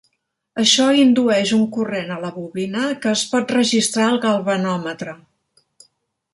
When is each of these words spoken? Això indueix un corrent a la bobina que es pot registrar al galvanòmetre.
Això 0.61 0.87
indueix 1.01 1.51
un 1.57 1.61
corrent 1.75 2.09
a 2.15 2.17
la 2.25 2.33
bobina 2.39 2.87
que 3.05 3.13
es 3.13 3.25
pot 3.35 3.55
registrar 3.59 4.09
al 4.09 4.21
galvanòmetre. 4.27 5.15